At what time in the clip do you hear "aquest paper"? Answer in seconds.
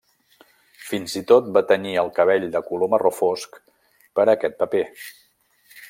4.37-4.87